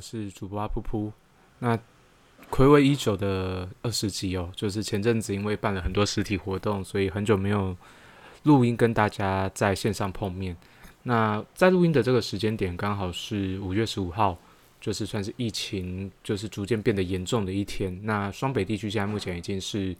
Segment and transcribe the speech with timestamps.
[0.00, 1.12] 我是主播阿噗噗。
[1.58, 1.78] 那
[2.50, 7.76] 暌违已久的二十集哦，就是前阵子因为办了很多实体活动，所以很久没有
[8.44, 10.56] 录音跟大家在线上碰面。
[11.02, 14.38] 那在录音的这个时间点，刚好是五月十五号，
[14.80, 18.00] 就是算是疫情就是逐渐变得严重的一天。
[18.02, 19.94] 那双北地区现在目前已经是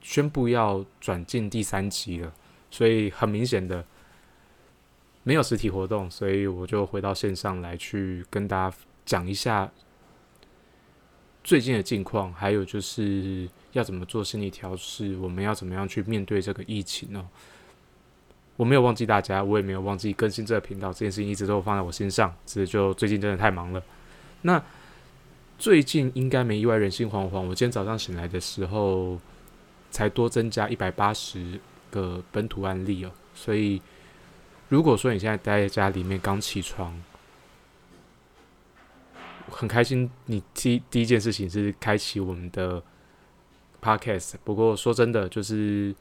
[0.00, 2.32] 宣布要转进第三级了，
[2.68, 3.84] 所以很明显的。
[5.26, 9.70] 没有实体活动，所以我就回到线上来去跟大家讲一下
[11.42, 17.28] 最近的近况，还有就是要怎么做心理调试，我们要怎么样去面对这个疫情呢？
[18.56, 23.82] 我没有忘记大家，我也没有忘记更新这个频道，这件事情一直都放在我心上，只是就最近真的太忙了。
[24.42, 24.62] 那
[25.58, 27.40] 最近应该没意外，人心惶惶。
[27.40, 29.18] 我今天早上醒来的时候，
[29.90, 31.60] 才多增加一百八十
[31.90, 33.80] 个本土案例哦，所以。
[34.70, 37.00] 如果说你现在待在家里面刚起床，
[39.50, 42.82] 很开心，你第第一件事情是开启我们的
[43.82, 44.34] podcast。
[44.42, 45.94] 不过说真的，就是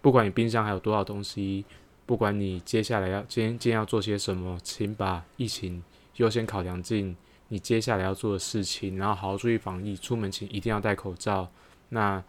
[0.00, 1.64] 不管你冰箱还有多少东西，
[2.06, 5.82] 不管你接下来要今天今天要做些什么，请把疫情
[6.16, 7.16] 优先考量进
[7.48, 9.96] 你接下来要做的事情，然后好好注意防疫。
[9.96, 11.50] 出门前一定要戴口罩。
[11.88, 12.22] 那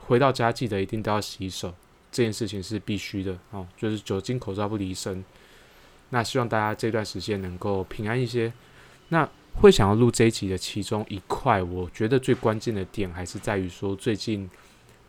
[0.00, 1.74] 回到家记得一定都要洗手。
[2.10, 5.22] 这件事情是必须的哦，就是酒精口罩不离身。
[6.08, 8.50] 那希望大家这段时间能够平安一些。
[9.08, 14.48] 那会想要录这一集的其中一块，我觉得最关键的点还是在于说，最近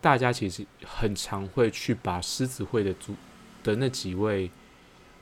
[0.02, 3.16] 大家其实很常会去把狮子会的主
[3.64, 4.50] 的那几位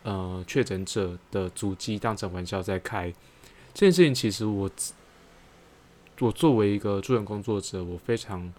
[0.03, 3.13] 呃确诊者的足迹当成玩笑在开。
[3.73, 4.69] 这件事情其实我
[6.19, 8.53] 我作为一个助人工作者，我非常。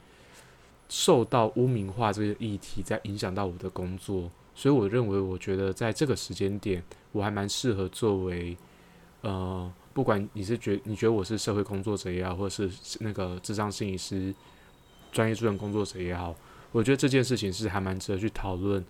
[0.90, 6.82] 受到污名化这个议题在影响到我的工作，所以我认为，我觉得在这个时间点，
[7.12, 8.56] 我还蛮适合作为，
[9.20, 14.32] 呃，不管你是觉你觉得我是社会工作者也好，或者是那个智商心理师、
[15.10, 16.32] 专业助人工作者也好，
[16.70, 18.84] 我觉得这件事情是还蛮值得去讨论，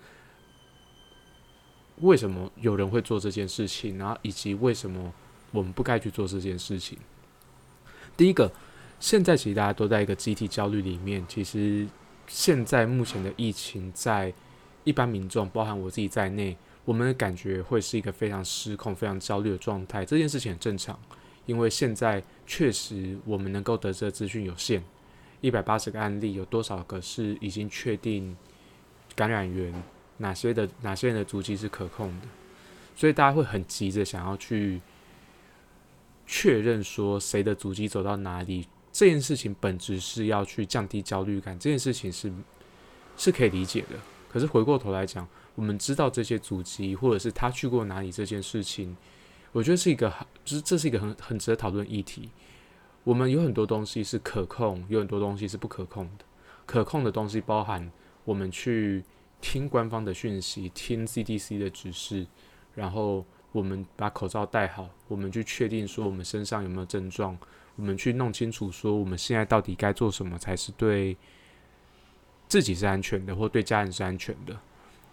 [2.00, 5.10] 为什么有人会做这件事情，然后以及为什么
[5.50, 6.98] 我们不该去做这件事情。
[8.14, 8.52] 第一个。
[9.00, 11.24] 现在其实大家都在一个集体焦虑里面。
[11.28, 11.86] 其实
[12.26, 14.34] 现在目前的疫情，在
[14.82, 16.56] 一般民众，包含我自己在内，
[16.88, 20.06] 我们的感觉会是一个非常失控、非常焦虑的状态。
[20.06, 20.98] 这件事情很正常，
[21.44, 24.82] 因为现在确实我们能够得知的资讯有限。
[25.42, 28.34] 一百八十个案例，有多少个是已经确定
[29.14, 29.70] 感染源？
[30.16, 32.26] 哪些的哪些人的足迹是可控的？
[32.96, 34.80] 所以大家会很急着想要去
[36.26, 38.66] 确认说谁的足迹走到哪里。
[38.90, 42.32] 这件事情本质是要去降低焦虑感，这件事情是
[43.18, 43.98] 是可以理解的。
[44.32, 48.96] 可是回过头来讲，我们知道这些足迹，或者是他去过哪里这件事情，
[49.50, 50.08] 我觉得是一个，
[50.44, 52.30] 就是这是一个很很值得讨论议题。
[53.02, 56.24] 我们有很多东西是可控，有很多东西是不可控的。
[56.64, 57.90] 可控的东西包含
[58.24, 59.02] 我们去
[59.40, 62.24] 听官方的讯息，听 CDC 的指示，
[62.76, 67.36] 然后我们把口罩戴好，我们去确定说我们身上有没有症状。
[67.74, 71.16] 我们去弄清楚，说我们现在到底该做什么才是对
[72.46, 74.56] 自己是安全的，或对家人是安全的。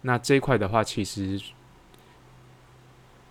[0.06, 1.40] 那这一块的话，其实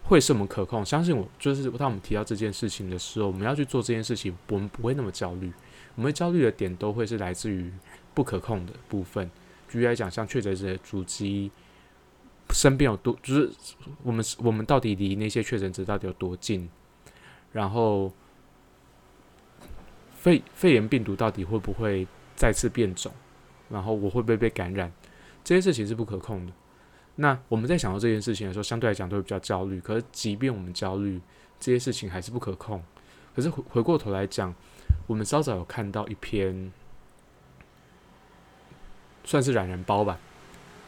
[0.04, 0.84] 会是我们可控。
[0.84, 5.54] 相信我，就是当我们提到这件事情的时候，我们要去做这件事情，我们不会那么焦虑。
[5.96, 7.72] 我们焦虑的点都会是来自于
[8.14, 9.32] 不可控的部分。
[9.70, 11.50] 举例来讲，像确诊者主机
[12.50, 13.50] 身边有多，就是
[14.04, 16.70] 我们我们到底离那些确诊者到底有多近，
[17.54, 18.12] 然后。
[20.26, 23.12] 肺肺炎病毒到底会不会再次变种？
[23.70, 24.92] 然后我会不会被感染？
[25.44, 26.52] 这些事情是不可控的。
[27.16, 29.80] 那我们在想到这件事情的时候，相对来讲都会比较焦虑。
[29.80, 31.20] 可是，即便我们焦虑，
[31.60, 32.84] 这些事情还是不可控。
[33.36, 34.54] 可是回回过头来讲，
[35.08, 36.72] 我们稍早有看到一篇，
[39.24, 40.20] 算是懒人包吧。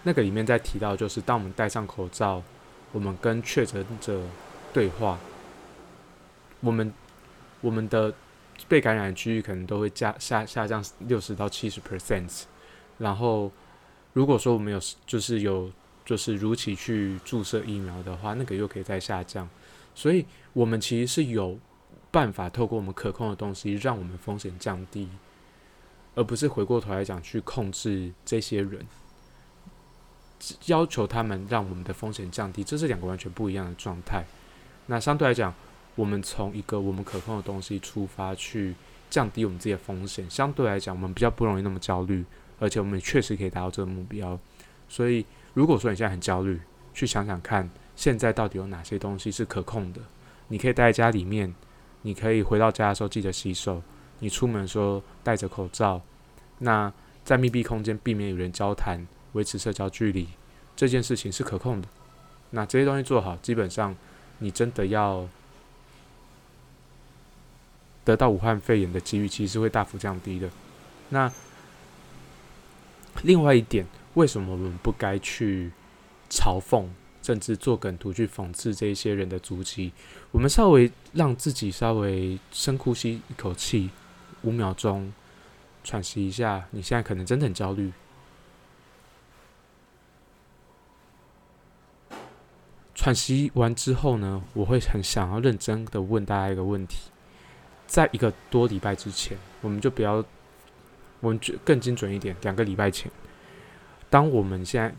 [0.03, 2.43] 那个里面在提到，就是当我们戴上口罩，
[2.91, 4.21] 我们跟确诊者
[4.73, 5.17] 对话，
[6.61, 6.93] 我们
[7.61, 8.13] 我们的。
[8.67, 12.45] 被感染的区域可能都会下下下降六十到七十 percent，
[12.97, 13.51] 然后
[14.13, 15.71] 如果说我们有就是有
[16.07, 19.47] 就是如期去注射疫苗的话，那个又可以再下降，
[19.93, 21.59] 所以我们其实是有
[22.09, 25.09] 办法透过我们可控的东西，让我们风险降低，
[26.15, 28.87] 而不是回过头来讲去控制这些人，
[30.67, 34.23] 要求他们让我们的风险降低，这是两个完全不一样的状态。
[34.85, 35.53] 那相对来讲。
[35.97, 38.75] 我们从一个我们可控的东西出发，去
[39.09, 40.29] 降低我们自己的风险。
[40.29, 42.23] 相对来讲，我们比较不容易那么焦虑，
[42.59, 44.39] 而且我们确实可以达到这个目标。
[44.87, 45.25] 所以，
[45.57, 46.61] 如果说你现在很焦虑，
[46.93, 49.99] 去想想看，现在到底有哪些东西是可控的？
[50.49, 51.51] 你可以待在家里面，
[52.03, 53.81] 你可以回到家的时候记得洗手，
[54.19, 55.99] 你出门的时候戴着口罩。
[56.59, 56.93] 那
[57.25, 60.27] 在密闭空间避免与人交谈，维持社交距离，
[60.75, 61.87] 这件事情是可控的。
[62.51, 63.95] 那这些东西做好，基本上
[64.37, 65.27] 你真的要
[68.05, 70.47] 得到武汉肺炎的几率，其实是会大幅降低的。
[71.09, 71.33] 那
[73.23, 75.71] 另外一点，为什么我们不该去
[76.27, 76.87] 嘲讽，
[77.21, 79.91] 甚至做梗图去讽刺这些人的足迹？
[80.31, 83.91] 我们稍微让自己稍微深呼吸一口气，
[84.41, 85.13] 五秒钟。
[85.83, 87.93] 喘息一下，你现在可能真的很焦虑。
[92.95, 97.11] 喘息完之后呢，我会很想要认真的问大家一个问题：
[97.85, 100.25] 在一个多礼拜之前，我们就不要，
[101.21, 103.09] 我们就更精准一点，两个礼拜前，
[104.17, 104.91] 当我们现在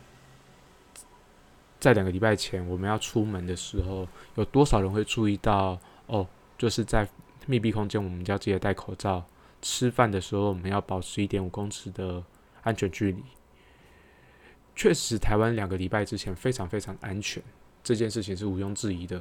[1.81, 4.07] 在两个礼拜前我们要出门的时候，
[4.37, 5.77] 有多少人会注意到？
[6.07, 6.25] 哦，
[6.57, 7.09] 就是在
[7.45, 9.27] 密闭空间，我们就要记得戴口罩。
[9.61, 12.23] 吃饭的时候，我们要保持一点五公尺的
[12.63, 13.21] 安全距离。
[14.77, 17.43] 确实，台湾两个礼拜之前非常非常安全，
[17.83, 19.21] 这件事情是毋庸置疑的。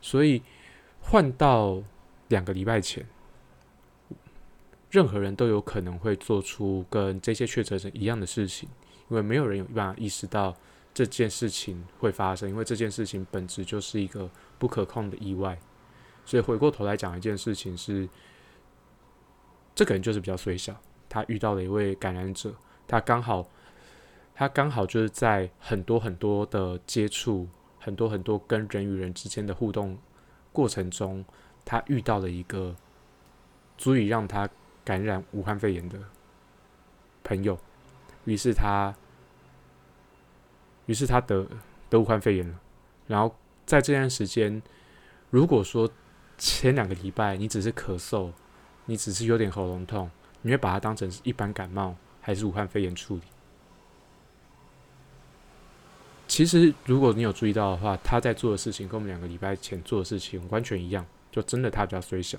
[0.00, 0.40] 所以
[1.00, 1.82] 换到
[2.28, 3.04] 两个礼拜前，
[4.92, 8.68] 任何人都有可能会做出跟这些确诊者一样的事情，
[9.08, 10.54] 因为没有人有办法意识到
[10.92, 15.58] 这件事情会发生，因为这件事情本质就是一个不可控的意外。
[16.24, 18.08] 所以回过头来讲一件事情是。
[19.76, 20.72] 这个人就是比较衰小，
[21.08, 22.54] 他遇到了一位感染者，
[22.86, 23.44] 他刚好，
[24.32, 27.48] 他刚好就是在很多很多的接触，
[27.80, 29.98] 很多很多跟人与人之间的互动
[30.52, 31.24] 过程中，
[31.64, 32.76] 他遇到了一个
[33.76, 34.48] 足以让他
[34.84, 35.98] 感染武汉肺炎的
[37.24, 37.58] 朋友，
[38.24, 38.94] 于是他，
[40.86, 41.46] 于是他得
[41.88, 42.60] 得武汉肺炎了。
[43.06, 43.34] 然后
[43.66, 44.62] 在这段时间，
[45.30, 45.90] 如果说
[46.38, 48.30] 前两个礼拜你只是咳嗽，
[48.86, 50.10] 你只是有点喉咙痛，
[50.42, 53.22] 你会把它当成是一般感冒还是武汉肺炎处理？
[56.26, 62.38] 其实，如果你有注意到的话，他在做的事情跟我们两个礼拜前做的事情完全一样，就真的他比较虽小。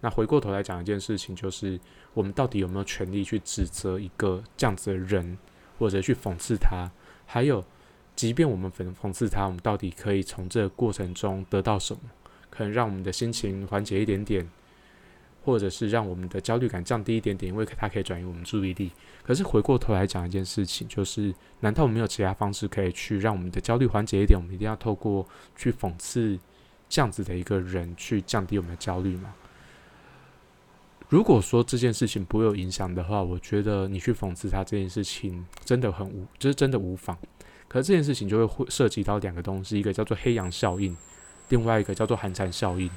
[0.00, 1.78] 那回过头来讲一件事情，就是
[2.14, 5.36] 我们到底有没有权利去指责一个这样子的人，
[5.78, 6.90] 或者去讽刺他？
[7.24, 7.64] 还有，
[8.14, 12.00] 即便我们讽讽刺他，我们到底可以从这个过程中得到什么？
[12.50, 14.48] 可能让我们的心情缓解一点点。
[15.44, 18.90] 或者是让我们的焦虑感降低一点点，因为它可以转移我们注意力。
[19.22, 24.36] 可是回过头来讲一件事情，就是难道我们没有其他方式可以去让我们的焦虑缓解一点？
[24.36, 26.36] 我们一定要透过去讽刺
[26.88, 29.32] 这样子的一个人去降低我们的焦虑吗？
[31.08, 37.16] 如果说这件事情不会有影响的话，我觉得你去讽刺他这件事情真的很无，就是真的无妨。
[37.68, 40.96] 可是这件事情就会会涉及到两个东西，一个叫做黑羊效应，
[41.48, 42.90] 另外一个叫做寒蝉效应。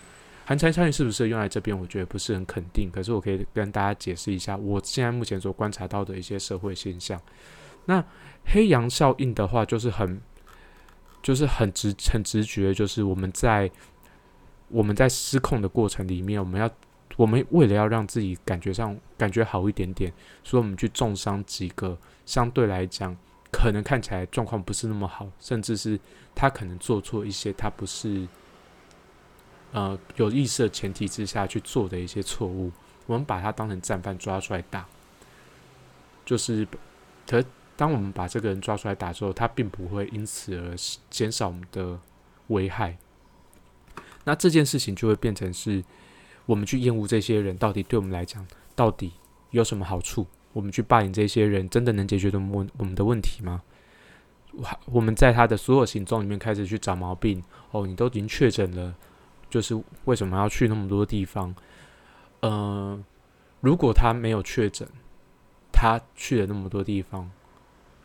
[0.46, 1.80] 寒蝉效应是不是用在这边？
[1.80, 2.90] 我觉得不是很肯定。
[2.92, 7.22] 可是我可以跟大家解释一下，我现在目前所观察到的一些社会现象。
[7.86, 8.04] 那
[8.46, 10.20] 黑羊效应的话，就是很，
[11.22, 13.70] 就是很直、很直觉，就是我们在
[14.70, 16.68] 我们在失控的过程里面，我们要
[17.20, 20.10] 我们为了要让自己感觉上感觉好一点点，
[20.42, 23.14] 所以我们去重伤几个相对来讲
[23.52, 26.00] 可能看起来状况不是那么好，甚至是
[26.34, 28.26] 他可能做错一些，他不是。
[29.72, 32.72] 呃，有意识的前提之下去做的一些错误，
[33.06, 34.84] 我们把他当成战犯抓出来打，
[36.26, 36.68] 就是，
[37.28, 37.44] 可
[37.78, 40.74] 当我们把这个人抓出来打之后，他并不会因此而
[41.12, 42.00] 减少我们的
[42.48, 42.98] 危害。
[44.24, 45.84] 那这件事情就会变成是，
[46.50, 48.44] 我们去厌恶这些人，到底对我们来讲，
[48.76, 49.14] 到底
[49.52, 50.26] 有什么好处？
[50.52, 53.62] 我们去霸凌这些人，真的能解决我们我们的问题吗？
[54.54, 57.44] 我我们在他的所有行踪里面开始去找毛病。
[57.70, 58.96] 哦，你都已经确诊了。
[59.48, 61.54] 就是为什么要去那么多地方？
[62.40, 63.00] 呃，
[63.62, 64.88] 如果他没有确诊，
[65.72, 67.30] 他去了那么多地方，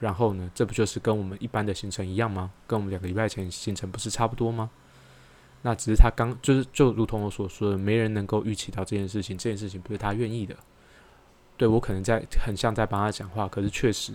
[0.00, 2.50] 然后呢，这不就是跟我们一般的行程一样吗？
[2.66, 4.70] 跟我们两个礼拜前行程不是差不多吗？
[5.66, 10.54] 那只是他刚就是就如同我所说的，没人能够预期到这件事情，这件事情不是他愿意的。
[11.56, 14.12] 对我可能在很像在帮他讲话，可是确实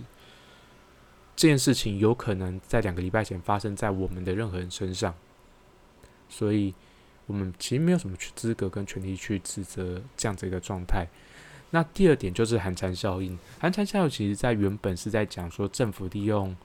[1.36, 5.14] 这件事情有可能在两个礼拜前发生在我们的任何人身上，
[6.28, 6.72] 所以。
[7.26, 11.06] 我们其实没有什么资格跟权利去指责这样子一个状态。
[11.70, 13.38] 那第二点就是寒蝉效应。
[13.60, 16.56] 寒蝉效应其实在原本是在讲说政府利用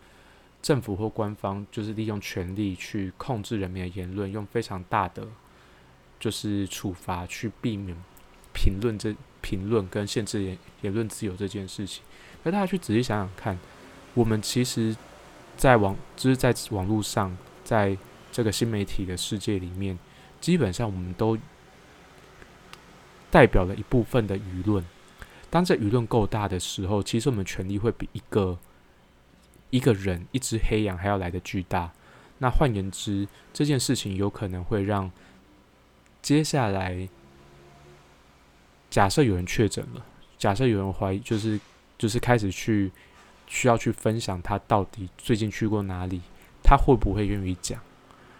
[0.65, 5.27] 政府或官方就是利用权力去控制人民的言论，用非常大的
[6.19, 7.95] 就是处罚去避免
[8.51, 12.01] 评论这评论跟限制言言论自由这件事情。
[12.43, 13.59] 可大家去仔细想想看，
[14.15, 14.97] 我们其实
[15.55, 17.95] 在网就是在网络上，在
[18.31, 19.95] 这个新媒体的世界里面。
[20.41, 21.37] 基本上，我们都
[23.29, 24.83] 代表了一部分的舆论。
[25.51, 28.57] 当这舆论够大的时候，其实我们权力会比一个
[29.75, 31.91] 一个人、一只黑羊还要来的巨大。
[32.37, 35.11] 那换言之，这件事情有可能会让
[36.21, 37.09] 接下来，
[38.89, 40.05] 假设有人确诊了，
[40.37, 41.59] 假设有人怀疑，就是
[41.97, 42.89] 就是开始去
[43.47, 46.21] 需要去分享他到底最近去过哪里，
[46.63, 47.81] 他会不会愿意讲？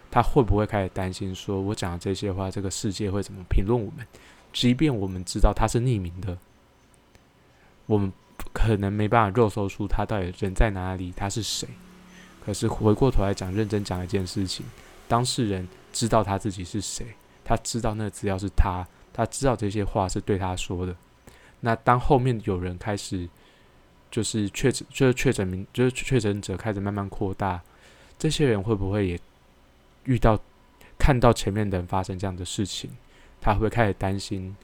[0.10, 4.08] 他会不会开始担心，说我讲的这些话，这个世界会怎么评论我们？
[4.54, 6.38] 即便我们知道他是匿名的，
[7.88, 8.14] 我们
[8.56, 11.68] 可能没办法肉搜出他到底人在哪里，他是谁。
[12.46, 14.66] 可是回过头来讲，认真讲一件事情，
[15.10, 17.06] 当事人知道他自己是谁，
[17.44, 20.96] 他知道那个资料是他，他知道这些话是对他说的。
[21.60, 23.28] 那当后面有人开始
[24.10, 27.62] 就是确诊，就是确诊名，就是确诊者开始慢慢扩大，
[28.18, 29.20] 这些人会不会也
[30.06, 30.40] 遇到
[30.98, 32.90] 看到前面的人发生这样的事情，
[33.42, 34.56] 他会不会开始担心？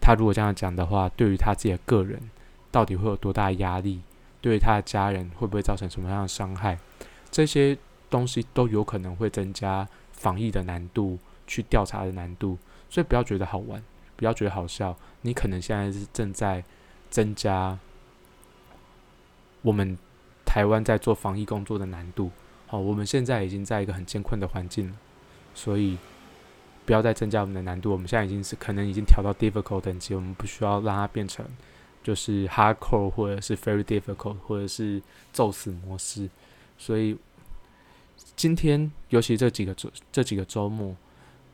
[0.00, 2.20] 他如果这样讲的话，对于他自己的个人
[2.72, 4.00] 到底会有多大压力？
[4.40, 6.76] 对他的家人会不会造成什么样的伤害？
[7.30, 7.78] 这些
[8.10, 12.58] 东西都有可能会增加防疫的难度，去调查的难度，
[12.90, 13.80] 所以不要觉得好玩，
[14.16, 14.96] 不要觉得好笑。
[15.20, 16.64] 你可能现在是正在
[17.08, 17.78] 增加
[19.62, 19.96] 我们
[20.44, 22.32] 台湾在做防疫工作的难度。
[22.66, 24.96] 好，我们现在已经在一个很艰困的环境了，
[25.54, 25.96] 所以
[26.84, 27.92] 不要再增加我们的难度。
[27.92, 31.46] 我们现在已经是可能已经调到 difficult 等级，我们不需要让它变成
[32.02, 35.00] 就是 hardcore 或者是 very difficult 或者是
[35.32, 36.28] 宙死模式。
[36.78, 37.16] 所以
[38.34, 40.96] 今天，尤其这几个周这几个周末，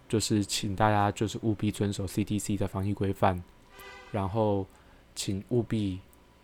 [0.08, 3.42] 就是请大家就是务必遵守 CDC 的防疫规范，
[4.10, 4.66] 然后
[5.14, 6.00] 请务必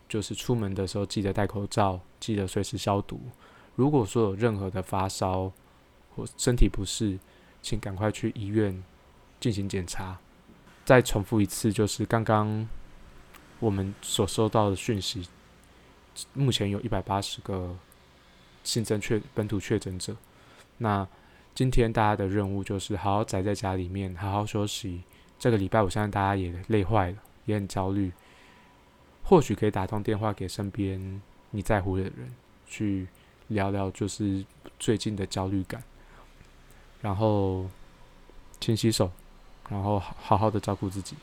[0.09, 3.21] 就是出门的时候记得戴口罩，记得随时消毒。
[3.75, 5.51] 如果说有任何的发烧
[6.15, 7.19] 或身体不适，
[7.63, 8.83] 请赶快去医院
[9.41, 10.19] 进行检查。
[10.85, 12.69] 再重复一次，就是刚刚
[13.61, 15.29] 我们所收到的讯息，
[16.33, 17.77] 目前有一百八十个。
[18.63, 20.17] 新增确本土确诊者，
[20.79, 21.07] 那
[21.55, 25.03] 今天大家的任务就是好好宅在家里面，好好休息。
[25.39, 28.11] 这个礼拜我相信大家也累坏了，也很焦虑。
[29.23, 31.21] 或许可以打通电话给身边
[31.51, 32.35] 你在乎的人，
[32.67, 33.07] 去
[33.49, 34.43] 聊聊就是
[34.79, 35.85] 最近的焦虑感。
[37.03, 37.69] 然后
[38.61, 39.13] 勤洗手，
[39.69, 41.17] 然后好好的照顾自己。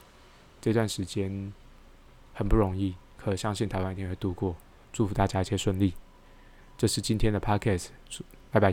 [0.61, 1.51] 这段时间
[2.33, 4.55] 很不容易，可相信台湾一定会度过。
[4.91, 5.93] 祝福大家一切顺利。
[6.77, 7.87] 这是今天的 podcast，
[8.51, 8.69] 拜拜。